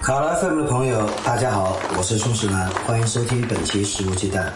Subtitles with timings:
[0.00, 4.46] 卡拉 FM 的朋友，大家好，我是宋世南，欢迎收听本期《食物鸡蛋》。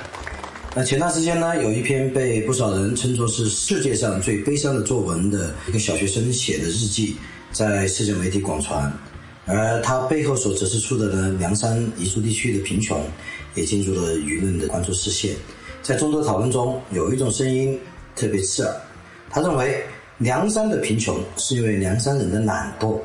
[0.74, 7.16] 那前段时间呢，有一篇被不少人称作是世界上最悲伤的作文的一个小学生写的日记，
[7.52, 8.90] 在社交媒体广传，
[9.44, 12.98] 而他背后所折射出的呢，凉山彝族地区的贫穷，
[13.54, 15.36] 也进入了舆论的关注视线。
[15.82, 17.78] 在众多讨论中，有一种声音
[18.16, 18.74] 特别刺耳，
[19.28, 19.84] 他认为
[20.16, 22.98] 凉山的贫穷是因为凉山人的懒惰。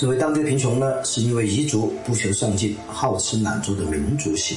[0.00, 4.56] 认为当地贫穷呢，是因为彝族不求上进、好吃懒做的民族性。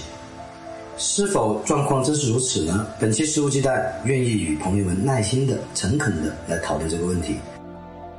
[0.98, 2.88] 是否状况真是如此呢？
[2.98, 7.36] 本期食物鸡蛋愿意与朋友们耐心的、诚恳的来讨论这个问题。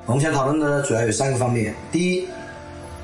[0.04, 2.28] 我们想讨论的主要有三个方面：第一，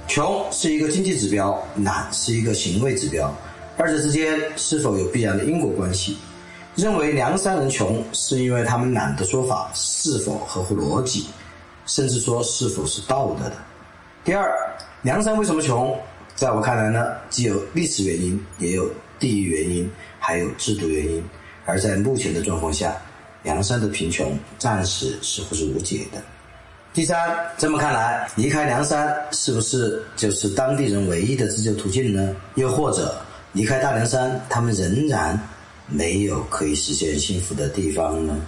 [0.07, 3.35] 穷是一个经济指标，懒是一个行为指标，
[3.79, 6.19] 二者之间是否有必然的因果关系？
[6.75, 11.25] 认为凉山人穷是因为他们懒的说法是否合乎逻辑，
[11.87, 13.53] 甚至说是否是道德的？
[14.23, 14.55] 第二，
[15.01, 15.99] 梁山为什么穷？
[16.35, 18.87] 在我看来呢，既有历史原因，也有
[19.19, 21.25] 地域原因，还有制度原因。
[21.65, 22.95] 而在目前的状况下，
[23.43, 26.21] 梁山的贫穷暂时似乎是无解的。
[26.93, 32.37] 第三，这么看来，离开梁山是不是就是当地人唯一的自救途径呢？
[32.57, 33.17] 又或者，
[33.55, 35.39] 离开大凉山，他们仍然
[35.87, 38.39] 没有可以实现幸福的地方呢？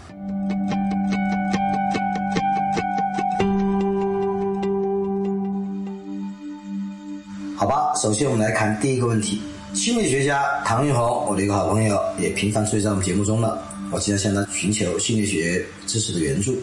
[8.02, 9.40] 首先，我们来看第一个问题。
[9.74, 13.62] 心理学家唐云红，我的一个好朋友，也频繁出现在我们节目中了。
[13.92, 16.60] 我经常向他寻求心理学知识的援助。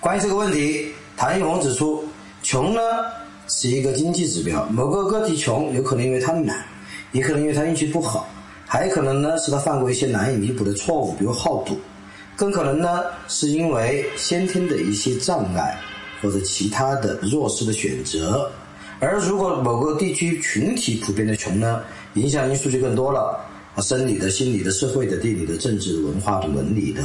[0.00, 2.04] 关于这个问题，唐云红指出，
[2.42, 2.82] 穷呢
[3.48, 4.66] 是一个经济指标。
[4.66, 6.62] 某个个体穷，有可能因为他懒，
[7.12, 8.28] 也可能因为他运气不好，
[8.66, 11.80] 还可能呢是他犯过一些难以弥补的错误，比如好赌，
[12.36, 15.74] 更可能呢是因为先天的一些障碍
[16.20, 18.52] 或者其他的弱势的选择。
[19.02, 21.82] 而如果某个地区群体普遍的穷呢，
[22.14, 23.36] 影响因素就更多了，
[23.78, 27.02] 生理的、心理的、社会的、地理的、政治的、文化的、伦理的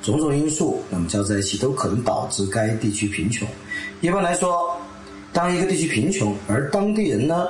[0.00, 3.48] 种种因素，那么交在一起都可能导致该地区贫穷。
[4.00, 4.80] 一般来说，
[5.32, 7.48] 当一个地区贫穷，而当地人呢，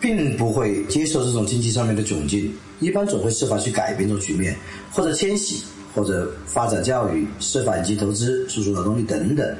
[0.00, 4.56] 并不会接受这种经济上面的窘境，一般总会设法去改变这种局面，
[4.92, 9.56] 或者迁徙，或者发展教育、设法引进投资、输出劳动力等等。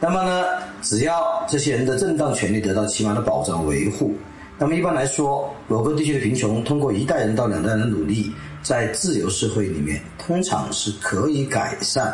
[0.00, 0.44] 那么呢，
[0.82, 4.14] 只要这些人的正当权利得到起码的保障维护，
[4.58, 12.12] 那么一般来说，某个地区的贫穷通过一代人到两代人的努力，在自由社会里面通常是可以改善，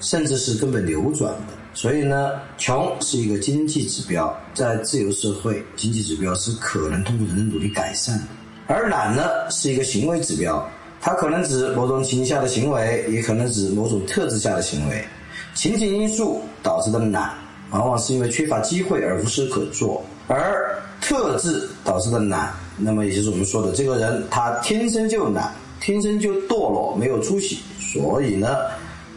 [0.00, 1.54] 甚至是根本扭转的。
[1.72, 8.24] 所以呢，穷是一个经济指标，在自由社会，经济指标是可能通过人的努力改善的。
[8.66, 10.66] 而懒呢，是一个行为指标，
[11.00, 15.04] 它可能指某种情形下的行为，也可能指某种特质下的行为。
[15.52, 17.34] 情景因素导致的懒，
[17.70, 28.56] 往往是因为缺乏机会而无事可做；而特质导致的懒，那么也就是我们说的这个人他天生就懒，天生就堕落，没有出息，所以呢，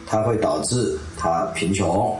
[0.06, 2.16] 他会导致他贫穷。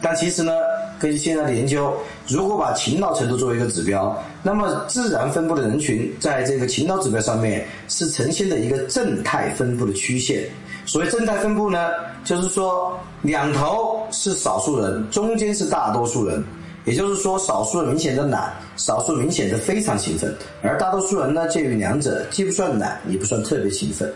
[0.00, 0.52] 但其实呢，
[0.98, 1.92] 根据现在的研究，
[2.28, 10.48] 如果把勤劳程度作为一个指标，那么自然分布的人群在这个勤劳指标上面是呈现的一个正态分布的曲线。
[10.88, 11.90] 所谓正态分布呢，
[12.24, 16.42] 就是说两头是少数人，中间是大多数人。
[16.86, 24.10] 也就是说，少数人明显的懒，少数明显的非常勤奋，而大多数人呢介于两者，既不算懒，也不算特别勤奋。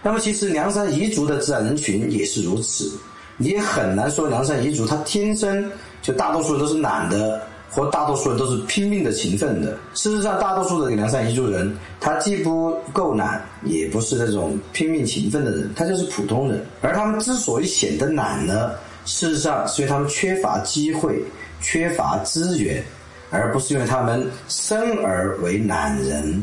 [0.00, 2.88] 那么，其实凉山彝族的自然人群也是如此，
[3.36, 5.68] 你也很难说凉山彝族他天生
[6.02, 7.42] 就大多数人都是懒的。
[7.68, 9.76] 和大多数人都是拼命的勤奋的。
[9.94, 16.64] 事实上，大多数的凉山彝族人，他既不够懒，也不是那种拼命勤奋的人，他就是普通人。
[16.80, 18.70] 而他们之所以显得懒呢，
[19.04, 21.22] 事实上是因为他们缺乏机会、
[21.60, 22.82] 缺乏资源，
[23.30, 26.42] 而不是因为他们生而为懒人。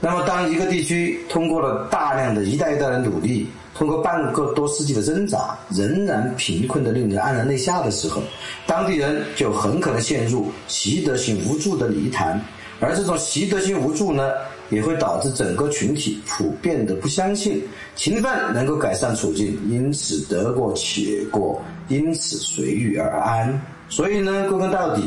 [0.00, 8.22] 那么，当一个地区通过了大量的一代一代的努力，通过半个多世纪的挣扎，仍然贫困的令人黯然泪下的时候，
[8.66, 12.40] 当地人就很可能陷入习得性无助的泥潭，
[12.78, 14.30] 而这种习得性无助呢，
[14.70, 17.62] 也会导致整个群体普遍的不相信
[17.96, 23.60] 勤奋能够改善处境，因此得过且过，因此随遇而安。
[23.88, 25.02] 所以呢，归根到底，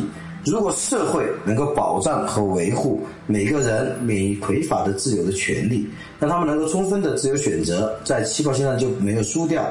[0.48, 5.86] 如果社会能够保障和维护每个人免于匮乏的自由的权利，
[6.20, 9.62] 让他们能够充分的自由选择，在起跑线上就没有输掉。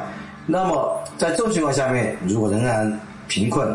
[0.45, 3.67] 那么在这种情况下面，如果仍然贫困，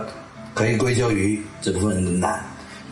[0.54, 2.40] 可以归咎于这部分人的懒。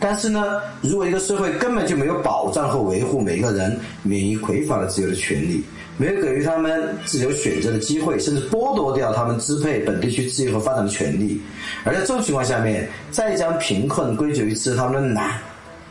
[0.02, 5.62] 但是呢，如果一个社会根本就没有保障和维护每个人免于匮乏的自由的权利，
[5.98, 11.38] 没有给予他们自由选择的机会，甚至剥夺掉他们支配本地区自由和发展的权利，
[11.84, 15.38] 而在这种情况下面，再将贫困归咎于吃他们的懒，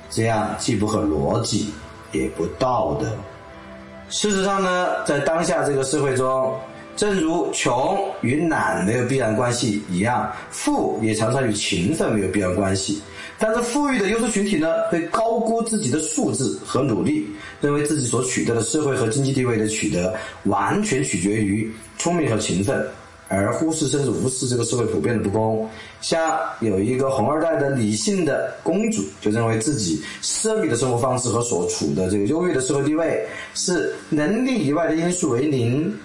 [0.10, 1.72] 这样既不合逻辑，
[2.12, 3.06] 也不道德。
[4.10, 6.52] 事实上呢，在当下这个社会中，
[6.96, 13.04] 正如穷与懒没有必然关系一样，富也常常与勤奋没有必然关系。
[13.42, 17.26] 但是富裕的优势群体呢，会高估自己的素质和努力，
[17.62, 20.14] 认为自己所取得的社会和经济地位的取得
[20.44, 22.86] 完全取决于聪明和勤奋，
[23.30, 25.70] 而忽视甚至无视这个社会普遍的不公。
[26.02, 35.98] 像有一个红二代的理性的公主，就认为自己奢靡的生活方式和所处的这个优越的社会地位是能力以外的因素为零。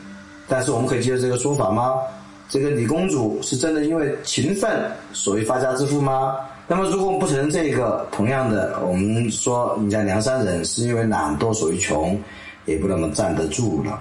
[0.47, 1.95] 但是我们可以接受这个说法吗？
[2.49, 6.37] 这个李公主是真的因为勤奋所以发家致富吗？
[6.66, 12.19] 那么，如果不承认这个，同样的，我们说你家梁山人是因为懒惰所以穷，
[12.64, 14.00] 也不那么站得住了。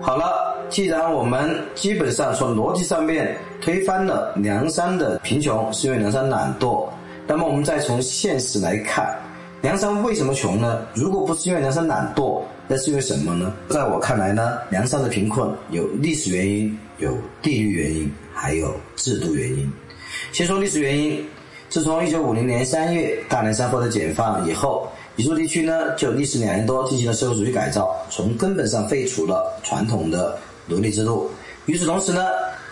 [0.00, 6.88] 好了，既然我们基本上从逻辑上面推翻了梁山的贫穷是因为梁山懒惰，
[7.26, 9.14] 那么我们再从现实来看。
[9.62, 10.86] 梁山为什么穷呢？
[10.94, 13.52] 如果不是因为梁山懒惰，那是因为什么呢？
[13.68, 19.70] 在我看来呢，梁山的贫困有历史原因，有地域原因，还有制度原因。
[20.32, 21.22] 先说历史原因，
[21.68, 31.30] 自从一九五零年三月大凉山获得解放以后，彝族地区呢就历时两年多进行了社会主义改造，从根本上废除了传统的奴隶制度。
[31.66, 32.22] 与此同时呢，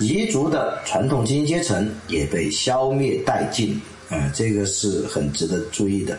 [0.00, 3.78] 彝族的传统精英阶层也被消灭殆尽。
[4.08, 6.16] 啊，这个是很值得注意的。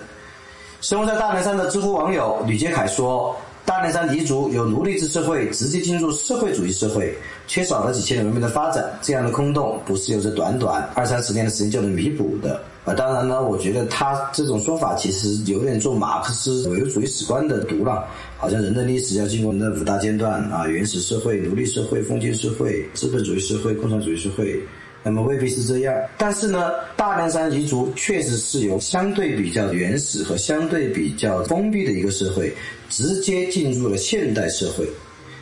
[0.82, 3.36] 生活在大凉山的知乎网友吕杰凯说
[3.66, 7.14] ：“大凉山彝族由奴隶制社会直接进入社会主义社会，
[7.48, 24.58] 缺少了几千年文明的发展，这样的空洞不是有着短短二三十年的时间就能弥补的。”啊，当然呢，我觉得他这种说法其实有点做马克思唯物主义史观的毒了，好像人的历史要经过那五大阶段啊：原始社会、奴隶社会、封建社会、资本主义社会、共产主义社会。
[25.02, 32.54] 那么未必是这样，但是呢，大凉山彝族确实是由相对比较原始和相对比较封闭的一个社会，
[32.90, 34.86] 直接进入了现代社会。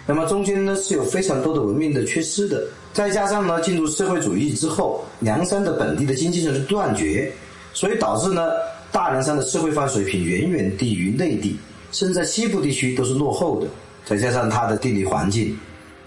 [0.05, 7.31] 那么中间呢是有非常多的文明的缺失的，再加上呢进入社会主义之后，凉山的本地的经济上是断绝，
[7.73, 8.51] 所以导致呢
[8.91, 11.57] 大凉山的社会化水平远远低于内地，
[11.91, 13.67] 甚至在西部地区都是落后的。
[14.05, 15.57] 再加上它的地理环境。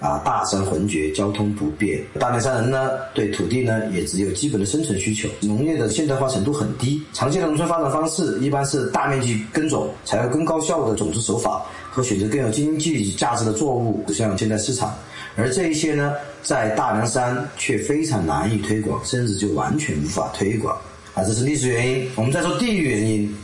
[0.01, 2.03] 啊，大山浑绝，交通不便。
[2.19, 7.03] 大凉山人呢，对土地呢也只有基本的生存需求，农业的现代化程度很低。
[7.13, 14.95] 常见的农村发展方式一般是大面积耕种，采用更高效的种植手法和选择更有经济价值的作物，走向现代市场。
[15.37, 20.75] 而这一些呢，在大凉山却非常难以推广，甚至就完全无法推广。
[21.13, 22.09] 啊，这是历史原因。
[22.17, 23.37] 我们再说地域原因，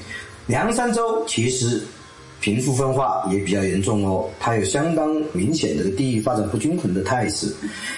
[0.47, 1.83] 凉山州其实。
[2.47, 7.53] 贫富分化也比较严重哦，它有相当明显的地域发展不均衡的态势。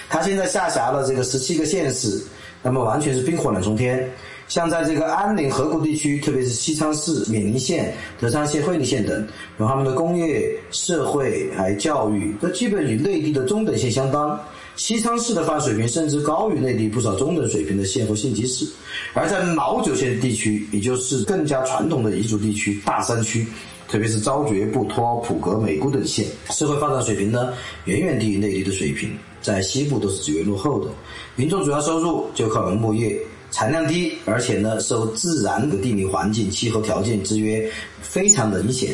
[0.09, 2.19] 它现在下辖了这个十七个县市，
[2.63, 4.09] 那么完全是冰火两重天。
[4.47, 9.27] 像在这个安宁河谷地区，特别是西昌市、冕宁县、德昌县、会宁县等，
[9.59, 14.39] 有他们的工业、社会还教育，都基本与内地的中等县相当。
[14.77, 18.65] 西昌市的发展水平甚至高于内地不少中等水平的县和县级市。
[19.13, 23.45] 而在老九县地区，也就是更加传统的彝族地区、大山区。
[23.89, 27.51] 特别是昭觉、布托、普格、美姑等县，社会发展水平呢
[27.85, 30.91] 远远低于内地的水平，在西部都是极为落后的。
[31.35, 33.19] 民众主要收入就靠农牧业，
[33.49, 37.67] 产量低，而且呢受自然的地理环境、气候条件制约
[37.99, 38.93] 非常明显，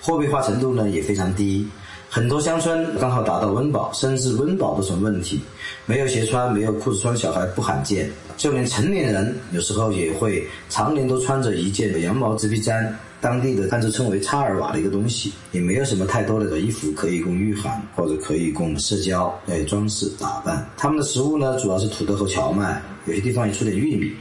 [0.00, 1.66] 货币化程度呢也非常低。
[2.08, 5.40] 很多乡村刚好达到温饱，甚至温饱都成问题，
[5.86, 12.88] 没有鞋穿、没有裤子穿，小孩不罕见，就连成年人有时候也会常年都穿着一件羊毛织皮毡。
[13.20, 20.68] 当地的，看着称为插耳瓦的一个东西，也没有什么太多的衣服可以供御寒，或者可以供社交来装饰打扮。
[20.76, 24.12] 他们的食物呢，主要是土豆和荞麦，有些地方也出点玉米。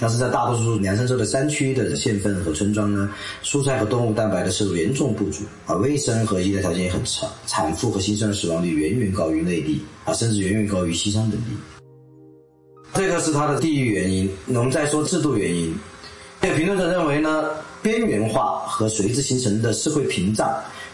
[0.00, 3.10] 但是在大多数凉山州的山区的县份和村庄呢，
[3.42, 11.46] 蔬菜和动物蛋白的摄入严重不足，而卫生和医疗条件也很差，产妇和新生儿死亡率远远高于内地，啊，甚至远远高于西昌等地。
[12.94, 14.30] 这个是它的地域原因。
[14.46, 15.74] 我们再说制度原因，
[16.42, 17.50] 有评论者认为呢。
[17.88, 20.46] 边缘化和随之形成的社会屏障，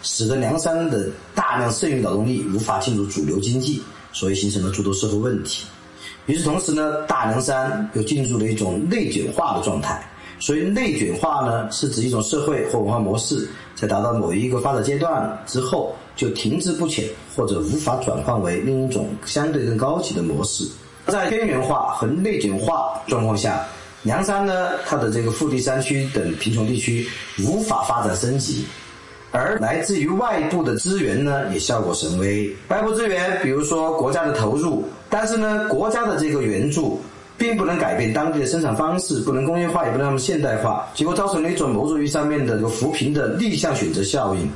[0.03, 3.83] 使得凉山的大量剩余劳动力无法进入主流经济，
[4.13, 5.67] 所以形成了诸多社会问题。
[6.27, 10.09] 与此同时呢，大凉山又进入了一种内卷化的状态。
[10.39, 20.65] 所以内卷化呢，是指一种社会或文化模式在达到某一个发展阶段之后就停滞不前，或者无法转换为另一种相对更高级的模式。
[21.07, 23.67] 在边缘化和内卷化状况下，
[24.05, 27.09] 凉山呢，它的这个腹地山区等贫穷地区
[27.43, 28.65] 无法发展升级，
[29.33, 32.55] 而来自于外部的资源呢，也效果甚微。
[32.69, 37.03] 外部资源，比如说国家的投入，但是呢，国家的这个援助。
[37.37, 44.49] 并不能改变当地的生产方式，不能工业化，也不能那么现代化，结果造成了一种某种意义上面的这个扶贫的逆向选择效应。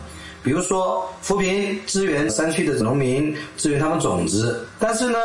[0.45, 5.19] 比如说，扶贫支援山区的农民，支援他们种子，但是呢，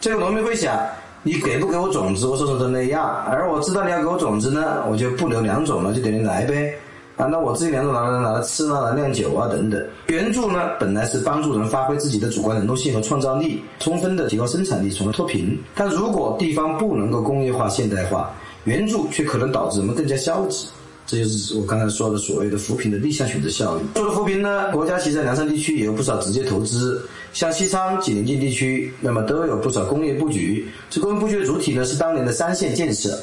[0.00, 0.76] 这个农民会想，
[1.22, 6.72] 你给不给我种子，我说说都那样，而我知道你要给我种子呢，我就不留两种了，就等于来呗。
[7.16, 9.84] 啊，那我自己两种拿来拿来吃啊，拿来酿酒啊等等。
[10.06, 15.58] 援助呢，本来是帮助人发挥自己的主观能动性和创造力，充分的提高生产力，从而脱贫。
[15.74, 18.30] 但如果地方不能够工业化、现代化，
[18.64, 20.68] 援助却可能导致人们更加消极。
[21.08, 23.88] 这就是我刚才说的所谓的扶贫的逆向选择效应。
[23.94, 30.68] 说了扶贫呢，国家其实在凉山地区也有不少直接投资，像西昌、紧邻近地区，那么都有不少工业布局。
[30.90, 33.18] 这工业布局的主体呢，是当年的三线建设。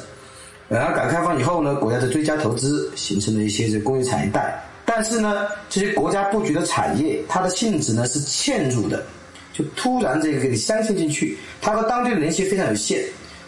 [0.68, 4.60] 然后改革开放以后呢，国家在追加投资，形成了一些这工业产业带。
[4.84, 9.00] 但是呢，这些国家布局的产业，它的性质呢是嵌入的，
[9.52, 13.00] 就突然这个给你镶嵌进去，它和当地的联系非常有限。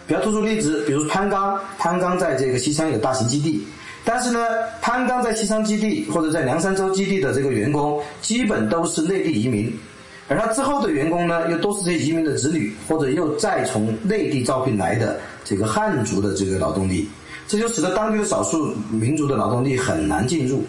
[0.08, 3.62] 比较突出例子，比如潘刚，潘刚在这个西昌有大型基地，
[4.06, 4.40] 但是呢，
[4.80, 9.70] 潘刚在西昌基地或者在凉山州基地的这个员工，基本都是内地移民。
[10.26, 17.06] 而他之后的员工呢，又都是这些移民的子女，或者又再从内地招聘来的这个汉族的这个劳动力，
[17.46, 20.64] 这就使得当地的少数民族的劳动力很难进入。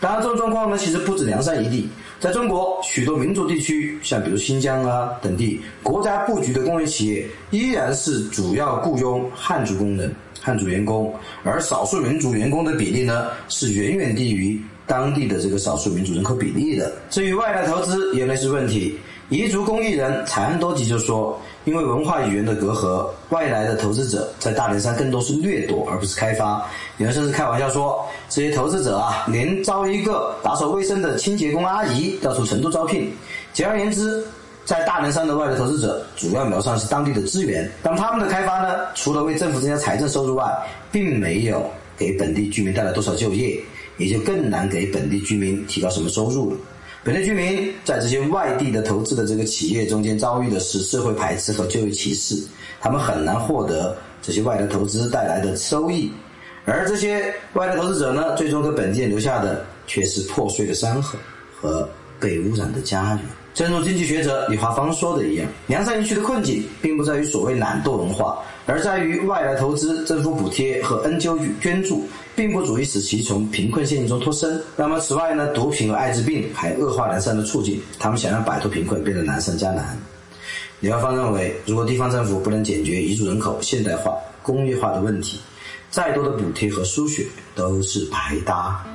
[0.00, 1.88] 当然，这种状况呢，其实不止凉山一地，
[2.20, 14.60] 在中国许多民族地区，像比如新疆啊等地，国家布局的工业企业依然是主要雇佣汉族工人、汉族员工，而少数民族员工的比例呢，是远远低于。
[14.88, 16.90] 当地的这个少数民族人口比例的。
[17.10, 18.98] 至于外来投资，也类似问题。
[19.30, 26.66] 彝族公益人柴安多吉就说，因为文化语言的隔阂，外来的投资者在大凉山更多是掠夺，而不是开发。
[26.96, 33.12] 有人甚至开玩笑说，这些投资者啊，连招一个打扫卫生的清洁工阿姨要从成都招聘。
[33.52, 34.26] 简而言之，
[34.64, 37.70] 在大凉山的外来投资者，主要瞄上是当地的资源。
[37.82, 40.50] 当他们的开发呢，除了为政府增加财政收入外，
[40.90, 43.60] 并没有给本地居民带来多少就业。
[43.98, 46.56] 也就更难给本地居民提高什么收入了。
[47.04, 52.36] 本地居民在这些外地的投资的这个企业中间遭遇的是社会排斥和就业歧视，
[52.80, 56.10] 他们很难获得这些外来投资带来的收益，
[56.64, 61.18] 而这些外来投资者呢，最终给本地人留下的却是破碎的山河
[61.54, 61.88] 和
[62.18, 63.20] 被污染的家园。
[63.54, 72.06] 正如经济学者李华芳说的一样，凉山一区的困境并不在于所谓懒惰文化，而在于外来投资、政府补贴和 NGO 捐助。
[72.38, 74.62] 并不足以使其从贫困陷阱中脱身。
[74.76, 77.82] 那么，此外呢，毒品和艾滋病还恶化南山的处境。
[77.98, 79.98] 他们想要摆脱贫困，变得难上加难。
[80.78, 85.40] 李华芳认为，如果地方政府不能解决彝族人口现代化、工业化的问题，
[85.90, 87.26] 再多的补贴和输血
[87.56, 88.86] 都是白搭。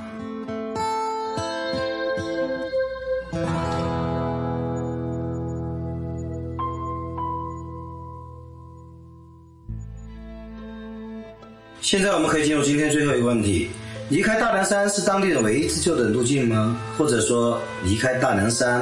[11.84, 13.70] 现在我们可以进入今天最后一个问题：
[14.08, 16.80] 离开大凉山是当地人唯一自救的路径吗？
[16.98, 18.82] 或者说，离开大凉山，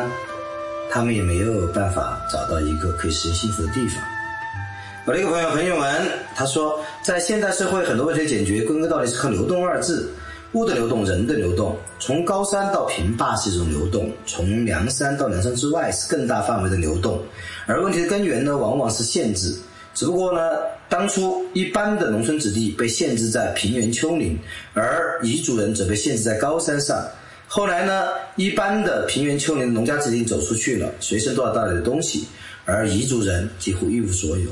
[0.91, 4.03] 他们也没有办法找到一个可以实现幸福的地方？
[5.07, 10.07] 我的一个朋友彭永文他说，在现代社会，很多问题的解决归根到底是靠“流动”二字，
[10.51, 11.75] 物的流动，人的流动。
[11.97, 17.19] 从高山到平坝是一种流动，从凉山到凉山之外是更大范围的流动。
[17.65, 19.55] 而问题的根源呢，往往是限制。
[19.93, 20.51] 只不过呢，
[20.89, 24.37] 当初一般的农村子弟被限制在平原丘陵，
[24.73, 27.05] 而彝族人则被限制在高山上。
[27.47, 28.07] 后来呢，
[28.37, 32.25] 一般的平原丘陵农家子弟走出去了，随身都要带来的东西，
[32.65, 34.49] 而彝族人几乎一无所有。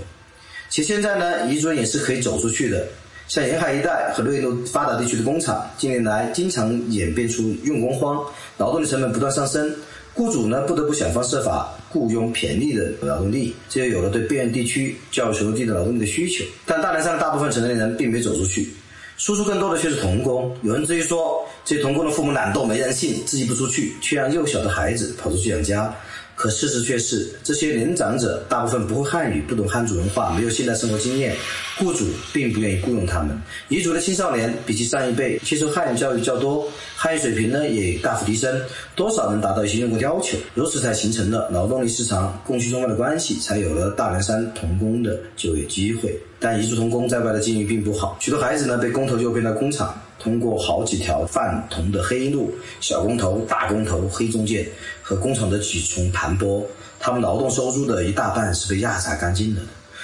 [0.69, 2.85] 其实现在呢，彝族人也是可以走出去的。
[3.29, 8.25] 像沿海一带和内陆发达地区的工厂，近年来经常演变出用工荒，
[8.57, 9.71] 劳动力成本不断上升。
[10.15, 16.43] 雇主呢不得不想方设法雇佣便宜的劳动力，这就有了对边远地区较穷地的劳动力的需求。
[16.65, 18.69] 但大凉山的大部分城镇人并没走出去，
[19.17, 20.55] 输出更多的却是童工。
[20.61, 25.93] 有人质疑说，这些童工的父母懒惰没人性，自己不出去，却让幼小的孩子跑出去养家。
[26.39, 31.35] 可事实却是，这些年长者大部分不会汉语，不懂汉族文化，没有现代生活经验，
[31.77, 33.37] 雇主并不愿意雇佣他们。
[33.67, 36.65] 彝族的青少年比起上一辈接受汉语教育较多，
[36.95, 38.57] 汉语水平呢也大幅提升，
[38.95, 46.17] 多少能达到一些用工要求，如此才形成了劳动力市场供需中外的关系，才有了大凉山童工的就业机会。
[46.39, 49.93] 但彝族童工在外的境遇并不好，许多孩子呢被工头诱骗到工厂。
[50.19, 54.69] 通过好几条泛铜的黑路，小工头、大工头、黑中介
[55.01, 56.61] 和工厂的几重盘剥，
[56.99, 59.61] 他们劳动收入的一大半是被压榨干净的，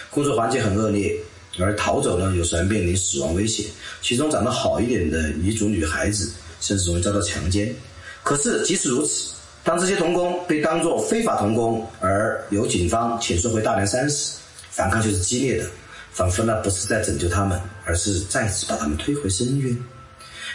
[0.09, 1.13] 工作环境很恶劣，
[1.59, 3.65] 而逃走呢，有时还面临死亡威胁。
[4.01, 6.31] 其中长得好一点的彝族女孩子，
[6.61, 7.75] 甚至容易遭到强奸。
[8.23, 14.37] 可是即使如此，当这些童工被当作非法童工而由警方遣送回大凉山时，
[14.69, 15.69] 反抗却是激烈的，
[16.11, 19.77] 仿佛那不是在拯救他们，而是再次把他们推回深渊。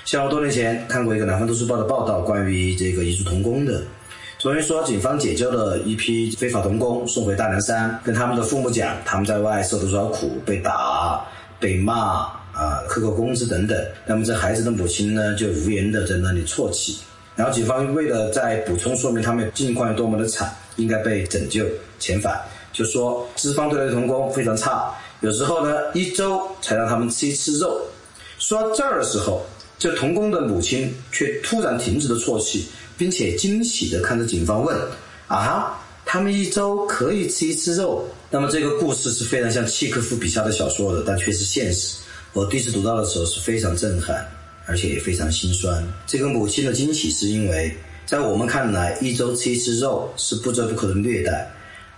[0.04, 3.82] 像我多年前看过一个《南方都市报》的报道，关于这个彝族童工的。
[4.38, 11.22] 昨天说，警方解救了一批非法童工，送回大凉山，跟他们的父母讲他们在外受多少苦，被打、
[11.60, 13.78] 被骂啊，克扣工资等等。
[14.06, 16.98] 那么这孩子的母亲呢，就无言的在那里啜泣。
[17.36, 21.64] 然后警方为了再补充说明他们境况有多么的惨，应该被拯救
[22.00, 22.40] 遣返，
[22.72, 27.80] 就说资方对待童工非常差，有时候呢一周才让他们吃一次肉。
[28.38, 29.46] 说到这儿的时候。
[29.80, 32.66] 这童工的母亲却突然停止了啜泣，
[32.98, 34.78] 并且惊喜地看着警方问
[35.26, 41.96] ：“啊，他们一周可以吃一次肉？”那么这个故事是非常像契诃夫笔下的小说的，但却是现实。
[42.34, 44.22] 我第一次读到的时候是非常震撼，
[44.66, 45.82] 而且也非常心酸。
[46.06, 51.50] 这个母亲的惊喜是因为，在我们看来，一周吃一次肉是不折不扣的虐待，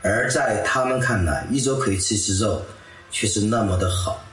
[0.02, 2.62] 而在他们看来，一周可以吃一次肉
[3.10, 4.24] 却是那么的好，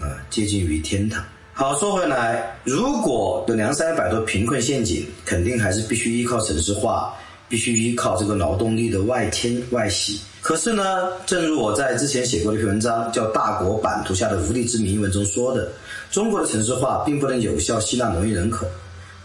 [0.00, 1.22] 啊，接近于天堂。
[1.58, 7.14] 好，说回来，如果的梁山摆脱贫困陷阱，肯定还是必须依靠城市化，
[7.48, 10.20] 必须依靠这个劳动力的外迁外徙。
[10.42, 10.82] 可是呢，
[11.24, 15.72] 正如我在之前写过的一篇文章，叫《大国版图下的无地之民》一文中说的，
[16.10, 18.66] 中国的城市化并不能有效吸纳农业人口。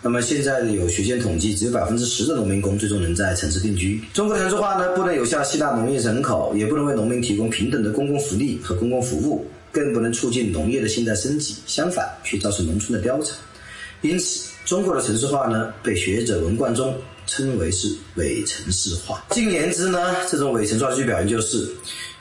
[0.01, 4.01] 那么现在有学界统计，只有百分之十的农民工最终能在城市定居。
[4.13, 9.45] 中国的城市化呢，不能有效吸纳农业人口，也不能为农民提供平等的公共福利和公共服务。
[9.71, 13.37] 更不能促进农业的现代升级，相反，却造成农村的凋残。
[14.01, 16.95] 因此，中国的城市化呢，被学者文贯中
[17.27, 19.23] 称为是伪城市化。
[19.29, 21.69] 进言之呢，这种伪城市化具体表现就是，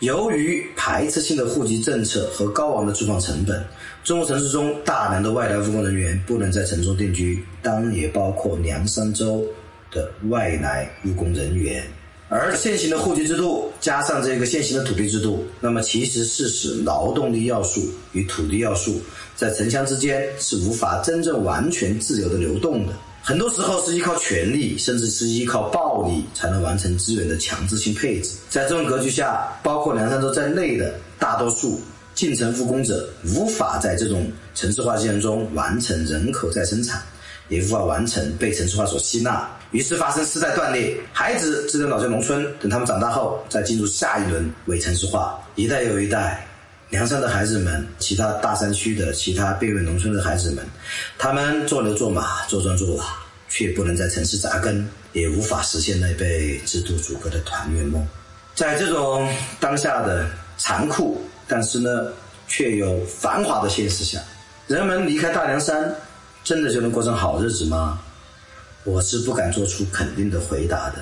[0.00, 3.64] 由于排斥性的户籍政策和高昂的住房成本，
[4.04, 9.46] 中国城市中大量的外来务工人员不能在城中定居，当然也包括凉山州
[9.90, 11.82] 的外来务工人员。
[12.32, 19.00] 而现行的户籍制度加上这个现行的土地制度，那么其实是使劳动力要素与土地要素
[19.34, 22.92] 在城乡之间是无法真正完全自由的流动的。
[23.20, 28.30] 很多时候是依靠权力，甚至是依靠暴力才能完成资源的强制性配置。
[28.48, 31.80] 在这种格局下，包括凉山州在内的大多数
[32.14, 37.02] 进城务工者无法在这种城市化进程中完成人口再生产。
[37.50, 46.46] 也无法完成被城市化所吸纳，于是发生世代断裂，孩子只能老在农村，等他们长大后再进入下一轮伪城市化，一代又一代，
[46.90, 50.64] 梁山的孩子们，其他大山区的其他边远农村的孩子们，
[51.18, 53.04] 他们做牛做马做庄做瓦，
[53.48, 58.06] 却不能在城市扎根，也无法实现那被制度阻隔的团圆梦。
[58.54, 60.24] 在这种当下的
[60.56, 62.12] 残酷，但是呢，
[62.46, 64.20] 却又繁华的现实下，
[64.68, 65.92] 人们离开大凉山。
[66.42, 68.00] 真的就能过上好日子吗？
[68.84, 70.96] 我是不敢做出肯定的回答的。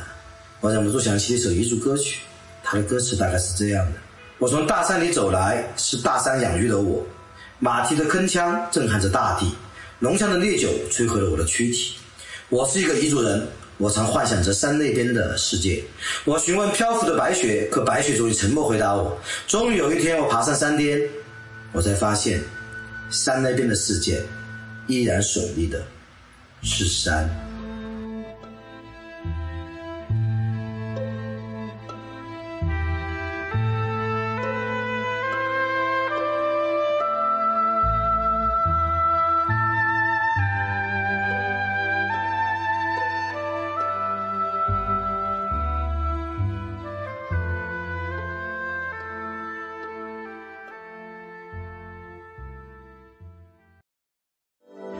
[0.60, 2.20] 我忍不住想起一首彝族歌曲，
[2.64, 3.98] 它的歌词大概是这样的：
[4.38, 7.06] 我从大山里走来，是大山养育了我。
[7.60, 9.54] 马蹄的铿锵震撼着大地，
[10.00, 11.94] 浓香的烈酒摧毁了我的躯体。
[12.48, 13.46] 我是一个彝族人，
[13.76, 15.84] 我常幻想着山那边的世界。
[16.24, 19.16] 我询问漂浮的白雪，可白雪总以沉默回答我。
[19.46, 21.00] 终于有一天，我爬上山巅，
[21.72, 22.42] 我才发现，
[23.10, 24.20] 山那边的世界。
[24.88, 25.86] 依然耸立的
[26.62, 27.47] 是山。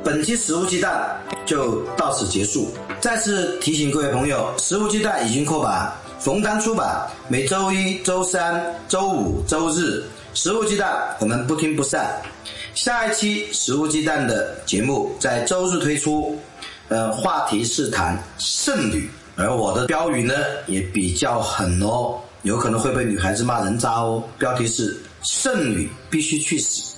[0.08, 2.74] 本期食物鸡蛋就到此结束。
[2.98, 10.02] 再次提醒各位朋友，食物鸡蛋已经扩版，逢单出版，每周一、周三、周五、周日。
[10.32, 12.22] 食物鸡蛋，我们不听不散。
[12.72, 16.40] 下一期食物鸡蛋的节目在周日推出，
[16.88, 19.10] 呃，话题是谈剩女。
[19.36, 20.32] 而我的标语呢
[20.68, 24.24] 也比较狠哦，有可能会被女孩子骂人渣哦。
[24.38, 26.94] 标题是“剩女必须去死”。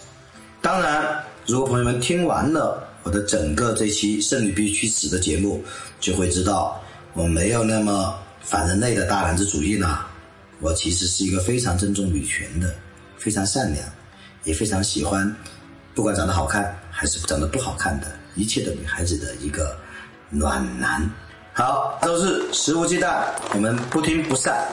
[0.63, 1.05] 当然，
[1.45, 5.63] 如果朋友们听完了我的整个这期“剩女必须死”的节目，
[5.99, 6.81] 就会知道
[7.15, 10.01] 我没有那么反人类的大男子主义呢。
[10.61, 12.75] 我其实是一个非常尊重女权的，
[13.17, 13.83] 非常善良，
[14.45, 15.35] 也非常喜欢，
[15.95, 19.75] 不管长得好看还是长得不好看的一切的女孩子的一个
[20.29, 21.09] 暖男。
[21.55, 24.67] 好，周日肆无忌惮，我们不听不散。